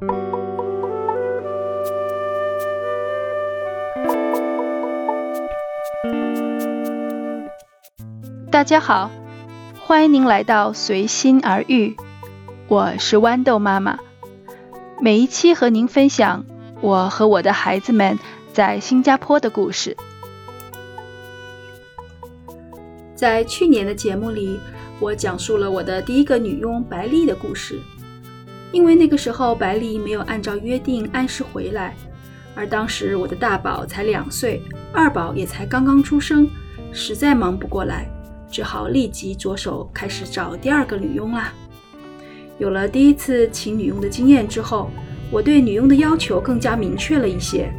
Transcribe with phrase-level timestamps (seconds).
[0.00, 0.06] 大
[8.64, 9.10] 家好，
[9.78, 11.94] 欢迎您来到随心而遇，
[12.68, 13.98] 我是豌豆妈妈。
[15.02, 16.46] 每一期和您分享
[16.80, 18.18] 我和我的孩子们
[18.54, 19.94] 在新加坡的故事。
[23.14, 24.58] 在去年的节目里，
[24.98, 27.78] 我讲述了我的第一个女佣白丽的故事。
[28.72, 31.96] 因为那个时候白丽没有按照约定按时回来，
[32.54, 34.62] 而当时我的大宝才两岁，
[34.92, 36.48] 二宝也才刚刚出生，
[36.92, 38.08] 实在忙不过来。
[38.50, 41.52] 只好立即着手开始找第二个女佣啦。
[42.58, 44.90] 有了第一次请女佣的经验之后，
[45.30, 47.72] 我对女佣的要求更加明确了一些。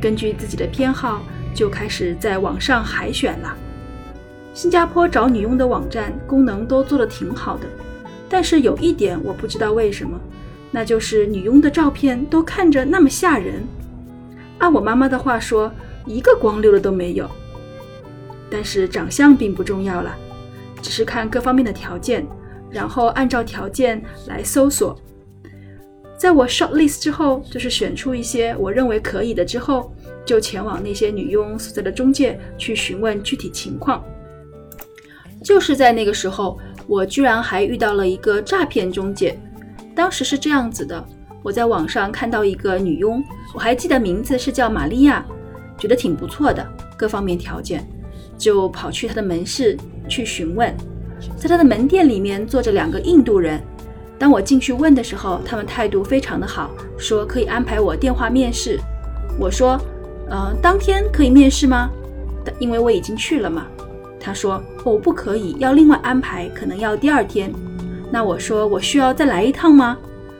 [0.00, 1.22] 根据自己的偏好，
[1.52, 3.56] 就开始在网上海选了。
[4.54, 7.66] 新加坡找女佣的网站功能都做得挺好的，
[8.32, 10.18] 但是有一点我不知道为什么，
[10.70, 13.62] 那就是女佣的照片都看着那么吓人。
[14.56, 15.70] 按我妈妈的话说，
[16.06, 17.30] 一个光溜的都没有。
[18.50, 20.16] 但是长相并不重要了，
[20.80, 22.26] 只是看各方面的条件，
[22.70, 24.98] 然后按照条件来搜索。
[26.16, 34.02] 在我 short list 之后，就是选出一些我认为可以的之后，就前往那些女佣所在的中介去询问具体情况。
[35.44, 39.38] 就是在那个时候，我居然还遇到了一个诈骗中介。
[39.94, 41.04] 当时是这样子的：
[41.42, 43.22] 我在网上看到一个女佣，
[43.54, 45.24] 我还记得名字是叫玛利亚，
[45.78, 46.66] 觉得挺不错的，
[46.96, 47.86] 各方面条件。
[48.38, 49.76] 就跑去她的门市
[50.08, 50.74] 去询问，
[51.36, 53.62] 在她的门店里面坐着两个印度人。
[54.18, 58.80] 当我进去问的时候，他们态度非常的好，说可以安排我电话面试。
[59.38, 59.78] 我说，
[60.28, 61.90] 呃，当天可以面试吗？
[62.58, 63.66] 因为我已经去了嘛。
[64.24, 67.52] 他说，我不可以，要另外安排，可能要第二天。
[68.08, 69.98] 那我说，我需要再来一趟吗？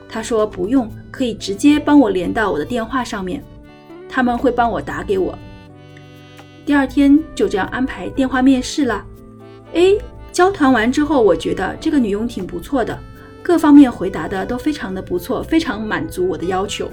[0.08, 3.42] 他说不用，可以直接帮我连到我的电话上面，
[4.08, 5.36] 他们会帮我打给我。
[6.64, 9.04] 第二天就这样安排电话面试了。
[9.74, 9.96] 哎，
[10.30, 12.96] 交谈完之后，我觉得这个女佣挺不错的，
[13.42, 16.88] 各方面回答的都非常的不错，非常满足我的要求。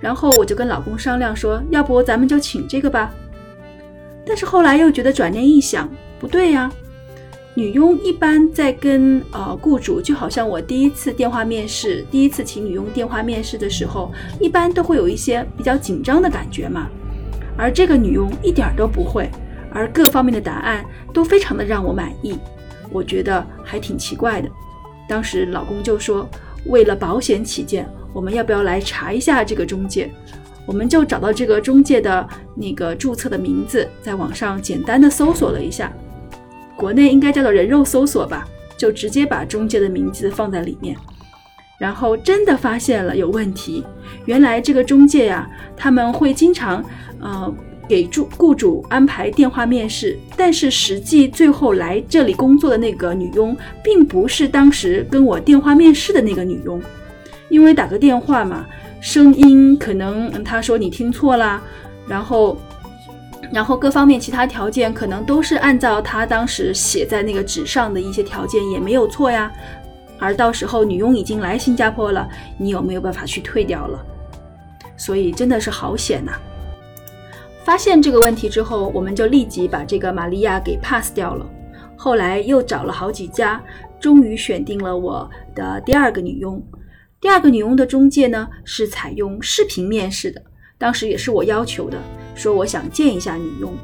[0.00, 3.12] 然后我就跟老公商量说，要不咱们就请这个吧。
[4.26, 5.88] 但是后来又觉得转念一想，
[6.18, 6.70] 不对呀，
[7.54, 16.88] 女佣一般在跟呃雇主，就好像我第一次电话面试，第一次请女佣电话面试的时候，一般都会有一些比较紧张的感觉嘛。
[17.56, 19.30] 而这个女佣一点都不会，
[19.72, 22.36] 而各方面的答案都非常的让我满意，
[22.90, 24.48] 我觉得还挺奇怪的。
[25.08, 26.28] 当时老公就说，
[26.66, 30.10] 为了保险起见，我们要不要来查一下这个中介？
[30.66, 35.92] 我们就找到这个中介的那个注册的名字，在网上简单的搜索了一下，
[36.76, 40.96] 国内应该叫做人肉搜索吧，就直接把中介的名字放在里面。
[41.78, 43.84] 然后真的发现了有问题，
[44.24, 46.82] 原来这个中介呀，他们会经常，
[47.20, 47.54] 呃，
[47.86, 56.80] 给住雇主安排电话面试，但是实际最后来这里工作的那个女佣，并不是当时跟我电话面试的那个女佣，
[57.50, 58.66] 因为打个电话嘛，
[59.00, 61.62] 声音可能他说你听错啦，
[62.08, 62.56] 然后，
[63.52, 69.52] 然后各方面其他条件可能都是按照他当时写在那个纸上的一些条件也没有错呀。
[70.18, 74.04] 而到时候女佣已经来新加坡了，你有没有办法去退掉了？
[74.96, 76.32] 所以真的是好险呐！
[77.62, 81.46] 发现这个问题之后，我们就立即把这个玛利亚给 pass 掉了。
[81.96, 83.62] 后来又找了好几家，
[84.00, 86.62] 终于选定了我的第二个女佣。
[87.26, 90.40] 第二个女佣的中介呢是采用视频面试的，
[90.78, 91.98] 当时也是我要求的，
[92.36, 93.76] 说我想见一下女佣。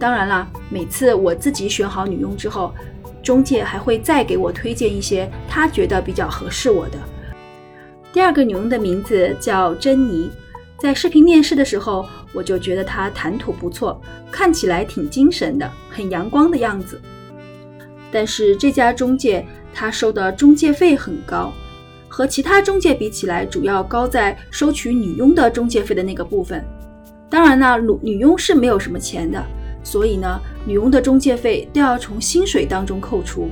[0.00, 2.74] 当然啦，每次我自己选好女佣之后。
[3.22, 6.98] 中介还会再给我推荐一些他觉得比较合适我的。
[8.12, 10.28] 第二个女佣的名字叫珍妮，
[10.76, 17.00] 在视频面试的时候，我就觉得她谈吐不错，看起来挺精神的，很阳光的样子。
[18.10, 21.52] 但是这家中介他收的中介费很高，
[22.16, 26.64] 和其他中介比起来，主要高在收取女佣的中介费的那个部分。
[27.28, 29.44] 当然呢，女女佣是没有什么钱的。
[29.84, 33.50] 所以呢，女佣的中介费都要从薪水当中扣除，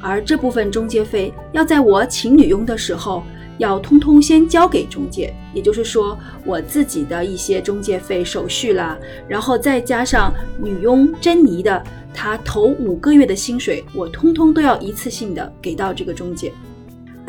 [0.00, 3.22] 而这部分中介费要在我请女佣的时候，
[3.58, 5.34] 要通通先交给中介。
[5.52, 8.98] 也就是说，我自己的一些中介费、手续啦，
[9.28, 16.50] 然后再加上女佣珍妮的她头五个月的薪水，我通通都要一次性的给到这个中介。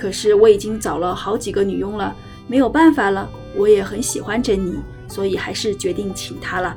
[0.01, 2.15] 可是我已经找了好几个女佣了，
[2.47, 3.29] 没有办法了。
[3.55, 6.75] 我也很喜欢珍妮，所以还是决定请她了。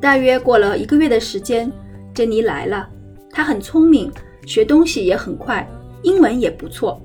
[0.00, 1.70] 大约过了一个月的时间，
[2.14, 2.88] 珍妮来了。
[3.30, 4.10] 她很聪明，
[4.46, 5.68] 学东西也很快，
[6.02, 6.98] 英文也不错。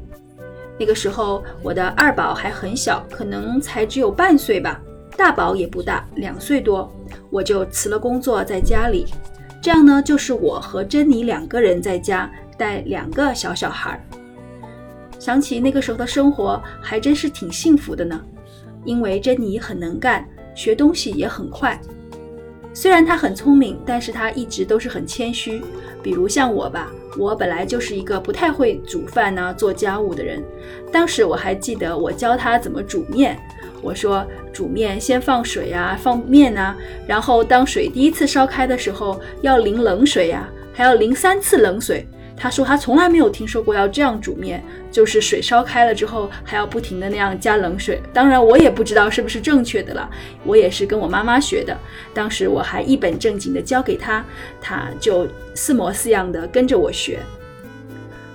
[0.79, 4.81] 那个时候我的二宝还很小，可能才只有半岁吧，
[5.17, 6.89] 大宝也不大，两岁多，
[7.29, 9.05] 我就辞了工作在家里。
[9.61, 13.99] 这样呢，就是我和珍妮两个人在家带两个小小孩儿。
[15.25, 18.21] 想起那个时候的生活，还真是挺幸福的呢。
[18.83, 20.23] 因为珍妮很能干，
[20.53, 21.81] 学东西也很快。
[22.75, 25.63] 虽然她很聪明，但是她一直都是很谦虚。
[26.03, 30.43] 比如像我吧，我本来就是一个不太会煮饭呢、做家务的人。
[30.91, 33.35] 当时我还记得我教她怎么煮面，
[33.81, 34.23] 我说
[34.53, 36.77] 煮面先放水啊，放面啊，
[37.07, 42.07] 然后当水第一次烧开的时候要淋冷水呀，还要淋三次冷水。
[42.37, 48.01] 他说他从来没有听说过要这样煮面，就是水烧开了之后还要不停的那样加冷水。
[48.13, 50.09] 当然我也不知道是不是正确的了，
[50.43, 51.77] 我也是跟我妈妈学的。
[52.13, 54.25] 当时我还一本正经的教给他，
[54.59, 57.19] 他就似模似样的跟着我学。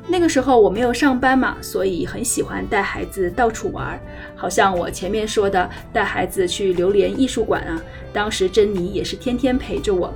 [0.08, 4.00] 那个时候我没有上班嘛，所以很喜欢带孩子到处玩，
[4.34, 7.80] 好像我前面说的带孩子去榴莲艺术馆啊，
[8.12, 10.12] 当时珍妮也是天天陪着我。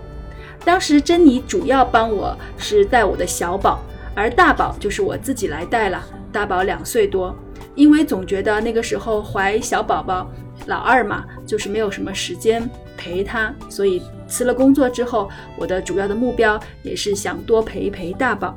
[0.65, 3.81] 当时珍妮主要帮我是带我的小宝，
[4.15, 6.03] 而大宝就是我自己来带了。
[6.33, 7.37] 大宝两岁多，
[7.75, 10.29] 因为总觉得那个时候怀小宝宝，
[10.67, 18.57] 老二嘛，就是没有什么时间陪他，所以辞了工作之后，我的主要的目标也是想多陪一陪大宝。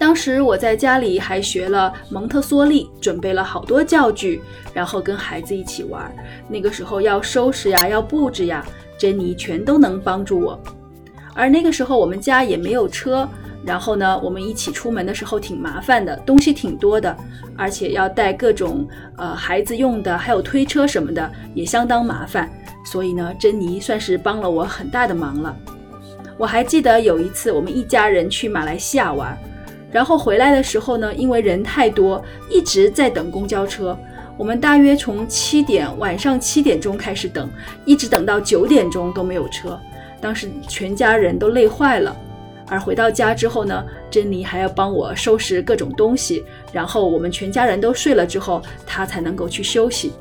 [0.00, 4.40] 当时我在家里还学了蒙特梭利，准备了好多教具，
[4.72, 6.10] 然后跟孩子一起玩。
[6.48, 8.64] 那个时候要收拾呀，要布置呀。
[8.96, 10.58] 珍妮全都能帮助我，
[11.34, 13.28] 而那个时候我们家也没有车，
[13.62, 17.14] 然后呢，我们一起出门的时候挺麻烦的，东西挺多的，
[17.54, 18.88] 而且要带各种
[19.18, 22.50] 呃孩子用的，还有推车什么的，也相当麻烦。
[22.86, 25.54] 所以呢，珍妮算是帮了我很大的忙了。
[26.38, 29.38] 我还记得有一次我们一家人去马来西亚玩，
[29.90, 33.96] 然后回来的时候呢，因为人太多，一直在等公交车。
[34.36, 37.50] 我们大约从七点晚上七点钟开始等，
[37.84, 39.78] 一直等到九点钟都没有车。
[40.20, 42.16] 当时全家人都累坏了。
[42.66, 50.12] 而回到家之后呢，珍妮还要帮我收拾各种东西，然后我们全家人都睡了之后，她才能够去休息。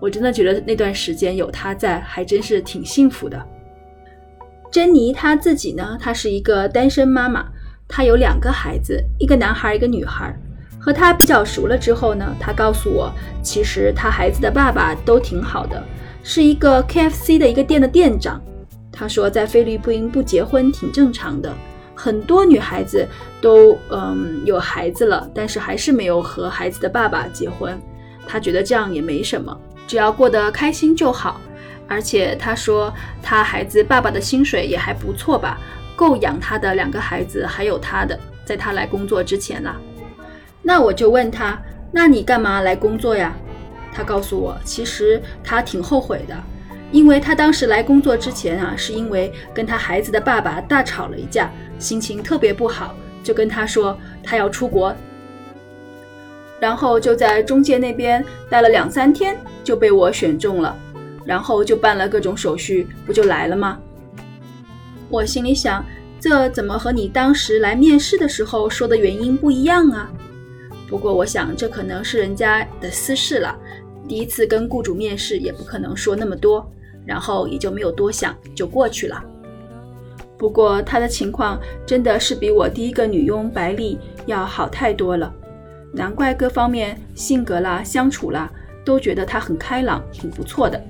[0.00, 3.40] 我真的觉得那段时间有她在，还真是挺幸福的。
[4.70, 7.46] 珍妮她自己呢，她是一个单身妈妈，
[7.94, 10.34] 她有两个孩子，一个男孩，一个女孩。
[10.80, 15.80] 和他比较熟了之后呢，他告诉我，其实他孩子的爸爸都挺好的，
[16.24, 18.42] 是一个 KFC 的一个店的店长。
[18.90, 21.54] 他说，在菲律宾不结婚挺正常的，
[21.94, 23.06] 很多女孩子
[23.40, 27.80] 都嗯有孩子了，但是还是没有和孩子的爸爸结婚。
[28.26, 29.56] 他觉得这样也没什么，
[29.86, 31.40] 只要过得开心就好。
[31.86, 32.92] 而且他说，
[33.22, 35.60] 他孩子爸爸的薪水也还不错吧，
[36.02, 39.80] 够养他的两个孩子，还有他的，在他来工作之前啦。
[40.60, 41.56] 那我就问他，
[41.92, 43.32] 那你干嘛来工作呀？
[43.94, 46.34] 他告诉我，其实他挺后悔的，
[46.90, 54.92] 因为他当时来工作之前啊，是因为跟他孩子的爸爸大吵了一架，心情特别不好，就跟他说他要出国，
[56.58, 60.76] 然后就在中介那边待了两三天，就被我选中了，
[61.24, 63.78] 然后就办了各种手续，不就来了吗？
[65.10, 65.84] 我心里想，
[66.22, 70.08] 这怎么和你当时来面试的时候说的原因不一样啊？
[70.88, 73.58] 不过我想，这可能是人家的私事了。
[74.06, 76.64] 第一次跟雇主面试，也不可能说那么多，
[77.04, 79.20] 然后也就没有多想，就过去了。
[80.38, 85.34] 不过他的情况真的是比我第一个女佣白丽要好太多了，
[85.92, 88.48] 难怪各方面性格啦、相处啦，
[88.84, 90.80] 都觉得他很开朗，挺不错的。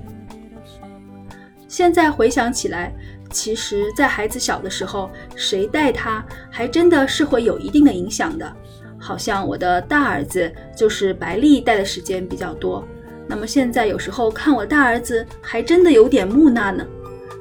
[1.67, 2.93] 现在回想起来，
[3.33, 8.55] 其实，在孩子小的时候，谁带他，还真的是会有一定的影响的。
[8.99, 12.87] 好像我的大儿子就是白丽带的时间比较多，
[13.27, 16.85] 那么现在有时候看我大儿子还真的有点木讷呢，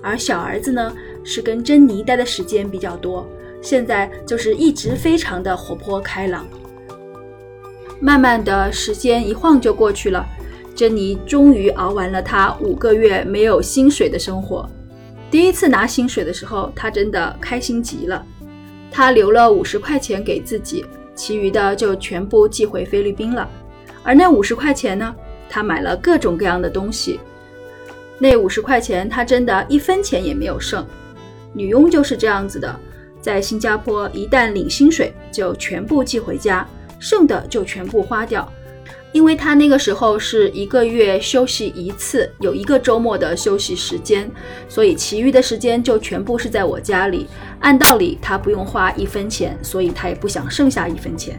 [0.03, 3.29] 而小儿子呢是跟珍妮待的时间比较多，
[3.61, 6.45] 现在就是一直非常的活泼开朗。
[8.01, 10.27] 慢慢的时间一晃就过去了，
[10.75, 14.69] 珍妮终于熬完了她五个月没有薪水的生活。
[15.33, 18.23] 第一次拿薪水的时候，她真的开心极了，
[18.91, 20.85] 她留了五十块钱给自己。
[21.15, 23.49] 其余的就全部寄回菲律宾了，
[24.03, 25.15] 而那五十块钱呢？
[25.49, 27.19] 他买了各种各样的东西。
[28.19, 30.87] 那五十块钱，他真的一分钱也没有剩。
[31.55, 32.79] 女佣就是这样子的，
[33.23, 36.67] 在新加坡一旦领薪水，就全部寄回家，
[36.99, 38.51] 剩的就全部花掉。
[39.13, 44.31] 因为他那个时候是一个月休息一次，有一个周末的休息时间，
[44.69, 47.27] 所以其余的时间就全部是在我家里。
[47.61, 51.39] 按道理他不用花一分钱，所以他也不想剩下一分钱。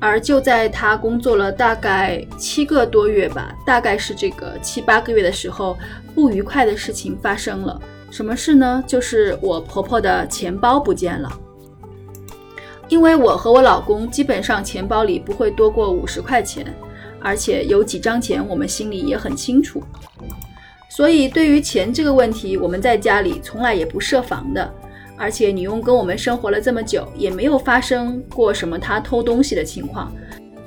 [0.00, 5.78] 而就在她工作了大概七个多月吧，大概是这个七八个月的时候，
[6.14, 7.80] 不愉快的事情发生了。
[8.10, 8.84] 什么事呢？
[8.86, 11.40] 就是我婆婆的钱包不见了。
[12.94, 16.64] 因为我和我老公基本上钱包里不会多过五十块钱，
[17.20, 19.82] 而且有几张钱我们心里也很清楚，
[20.88, 24.72] 所以对于钱这个问题，我们在家里从来也不设防的。
[25.16, 30.12] 而且女佣跟我们生活了这么久，也没有发生过什么她偷东西的情况，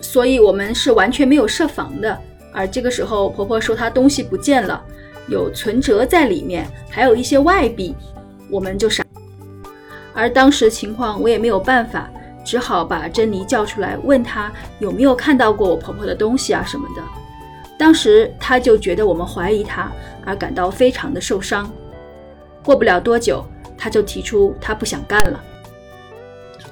[0.01, 2.17] 所以我们是完全没有设防的。
[2.51, 4.83] 而这个时候，婆婆说她东西不见了，
[5.29, 7.95] 有存折在里面，还有一些外币，
[8.49, 9.01] 我们就傻。
[10.13, 12.09] 而当时情况我也没有办法，
[12.47, 14.49] 只好把珍妮叫出来，问她
[14.79, 17.03] 有没有看到过我婆婆的东西啊什么的。
[17.77, 19.91] 当时她就觉得我们怀疑她，
[20.25, 21.69] 而感到非常的受伤。
[22.63, 23.45] 过不了多久，
[23.77, 25.43] 她就提出她不想干了。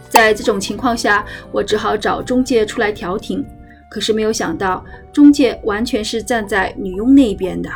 [0.08, 3.46] 在这种情况下，我只好找中介出来调停。
[3.92, 7.70] 可是没有想到，中介完全是站在女佣那一边的。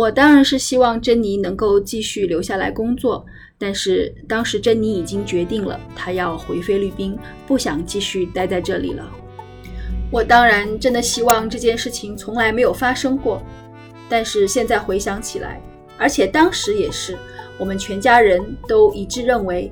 [0.00, 3.22] 我当然是希望珍妮能够继续留下来工作。
[3.58, 9.06] 但是当时珍妮已经决定了，她要回菲律宾，不想继续待在这里了。
[10.10, 13.42] 我当然真的希望这件事情从来没有发生过，
[14.08, 15.60] 但是现在回想起来，
[15.98, 17.14] 而且当时也是，
[17.58, 19.70] 我们全家人都一致认为，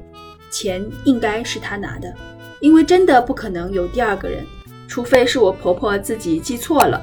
[0.51, 2.15] 钱应该是他拿的，
[2.61, 4.45] 因为真的不可能有第二个人，
[4.87, 7.03] 除非是我婆婆自己记错了。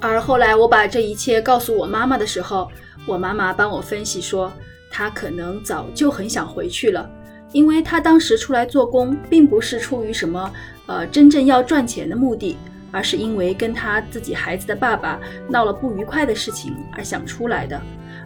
[0.00, 2.70] 而后来我把这一切告诉我妈妈的时候，
[3.06, 4.52] 我妈妈帮我分析说。
[4.92, 7.08] 她可能早就很想回去了，
[7.52, 10.52] 因为她当时出来做工，并不是出于什么
[10.86, 12.58] 呃真正要赚钱的目的，
[12.90, 17.80] 而是因为跟她自己孩子的爸爸闹了不愉快的事情而想出来的。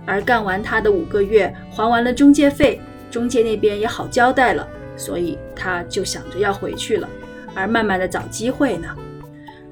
[0.07, 4.67] 而干完她的五个月，还完了中介费，中介那边也好交代了，
[4.97, 7.07] 所以她就想着要回去了，
[7.55, 8.89] 而慢慢的找机会呢。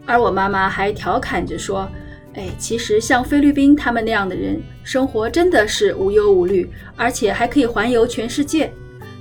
[0.06, 1.88] 而我妈妈还调侃着说。
[2.34, 6.66] 哎，其实像菲律宾他们那样的人，生活真的是无忧无虑，
[6.96, 8.72] 而且还可以环游全世界。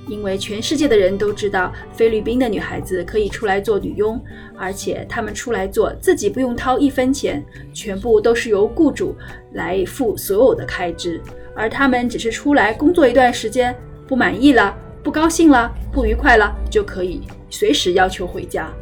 [0.08, 4.18] 因为全世界的人都知道，菲律宾的女孩子可以出来做女佣，
[4.56, 9.14] 而且她们出来做，自己不用掏一分钱，全部都是由雇主
[9.52, 11.20] 来付所有的开支，
[11.54, 13.76] 而她们只是出来工作一段时间，
[14.08, 17.20] 不满意了、不高兴了、不愉快了，就可以
[17.50, 18.72] 随时要求回家。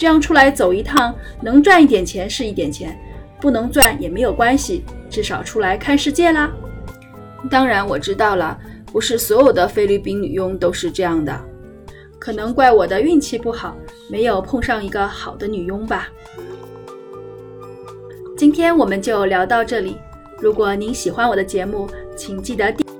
[0.00, 2.98] 这样出来走一趟，能赚一点钱是一点钱。
[3.38, 6.50] 不能赚也没有关系，至少出来看世界啦。
[7.50, 11.38] 当然我知道了，不是所有的菲律宾女佣都是这样的，
[12.18, 13.76] 可能怪我的运气不好，
[14.08, 16.08] 没有碰上一个好的女佣吧。
[18.38, 19.98] 今天我们就聊到这里，
[20.38, 22.99] 如果您喜欢我的节目，请记得订。